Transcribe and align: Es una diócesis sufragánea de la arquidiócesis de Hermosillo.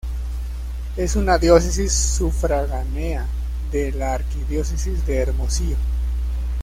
Es 0.97 1.15
una 1.15 1.37
diócesis 1.37 1.93
sufragánea 1.93 3.27
de 3.71 3.91
la 3.91 4.15
arquidiócesis 4.15 5.05
de 5.05 5.15
Hermosillo. 5.19 5.77